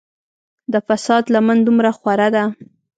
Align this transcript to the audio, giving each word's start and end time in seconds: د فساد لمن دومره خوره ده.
د 0.71 0.75
فساد 0.87 1.23
لمن 1.33 1.57
دومره 1.63 1.91
خوره 1.97 2.27
ده. 2.35 2.43